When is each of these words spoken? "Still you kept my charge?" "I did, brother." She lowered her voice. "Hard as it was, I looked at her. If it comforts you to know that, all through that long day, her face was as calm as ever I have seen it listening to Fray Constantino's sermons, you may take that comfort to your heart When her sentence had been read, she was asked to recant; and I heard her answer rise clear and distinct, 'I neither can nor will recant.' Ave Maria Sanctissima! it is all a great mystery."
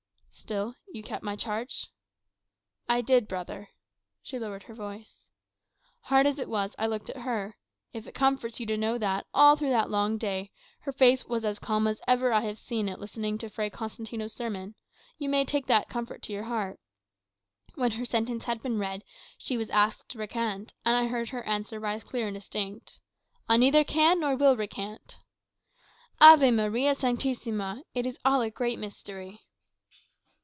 "Still 0.33 0.75
you 0.87 1.03
kept 1.03 1.25
my 1.25 1.35
charge?" 1.35 1.87
"I 2.87 3.01
did, 3.01 3.27
brother." 3.27 3.67
She 4.23 4.39
lowered 4.39 4.63
her 4.63 4.73
voice. 4.73 5.27
"Hard 6.03 6.25
as 6.25 6.39
it 6.39 6.47
was, 6.49 6.73
I 6.79 6.87
looked 6.87 7.09
at 7.09 7.21
her. 7.23 7.57
If 7.91 8.07
it 8.07 8.15
comforts 8.15 8.57
you 8.59 8.65
to 8.67 8.77
know 8.77 8.97
that, 8.97 9.27
all 9.35 9.55
through 9.57 9.69
that 9.71 9.89
long 9.91 10.17
day, 10.17 10.51
her 10.79 10.93
face 10.93 11.25
was 11.25 11.43
as 11.43 11.59
calm 11.59 11.85
as 11.85 11.99
ever 12.07 12.31
I 12.31 12.41
have 12.41 12.57
seen 12.57 12.87
it 12.87 12.97
listening 12.99 13.37
to 13.39 13.49
Fray 13.49 13.69
Constantino's 13.69 14.33
sermons, 14.33 14.77
you 15.19 15.27
may 15.27 15.43
take 15.43 15.67
that 15.67 15.89
comfort 15.89 16.23
to 16.23 16.33
your 16.33 16.43
heart 16.45 16.79
When 17.75 17.91
her 17.91 18.05
sentence 18.05 18.45
had 18.45 18.63
been 18.63 18.79
read, 18.79 19.03
she 19.37 19.57
was 19.57 19.69
asked 19.69 20.09
to 20.11 20.17
recant; 20.17 20.73
and 20.85 20.95
I 20.95 21.07
heard 21.07 21.29
her 21.29 21.43
answer 21.43 21.77
rise 21.79 22.05
clear 22.05 22.27
and 22.27 22.35
distinct, 22.35 22.99
'I 23.49 23.57
neither 23.57 23.83
can 23.83 24.21
nor 24.21 24.37
will 24.37 24.55
recant.' 24.57 25.17
Ave 26.21 26.51
Maria 26.51 26.95
Sanctissima! 26.95 27.83
it 27.93 28.05
is 28.05 28.17
all 28.25 28.41
a 28.41 28.49
great 28.49 28.79
mystery." 28.79 29.41